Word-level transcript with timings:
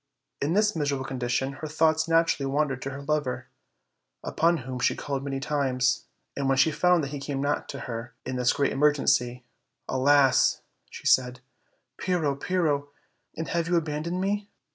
In 0.41 0.53
this 0.53 0.75
miserable 0.75 1.05
condition 1.05 1.53
her 1.61 1.67
thoughts 1.67 2.07
naturally 2.07 2.47
wan 2.51 2.69
dered 2.69 2.81
to 2.81 2.89
her 2.89 3.03
lover, 3.03 3.49
upon 4.23 4.57
whom 4.65 4.79
she 4.79 4.95
called 4.95 5.23
many 5.23 5.39
times, 5.39 6.05
and, 6.35 6.49
when 6.49 6.57
she 6.57 6.71
found 6.71 7.03
that 7.03 7.11
he 7.11 7.19
came 7.19 7.39
not 7.39 7.69
to 7.69 7.81
her 7.81 8.15
in 8.25 8.35
this 8.35 8.51
great 8.51 8.71
emergency, 8.71 9.43
"Alas!" 9.87 10.63
she 10.89 11.05
said, 11.05 11.41
"Pyrrho, 11.99 12.33
Pyrrho! 12.35 12.89
and 13.37 13.49
have 13.49 13.67
you 13.67 13.75
abandoned 13.75 14.19
me?" 14.19 14.49